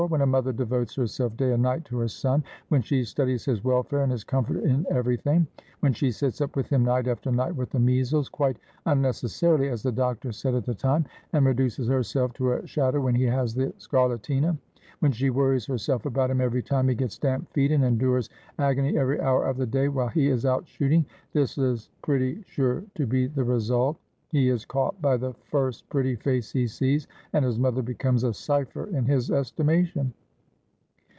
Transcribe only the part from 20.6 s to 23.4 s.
shooting; this is pretty sure to be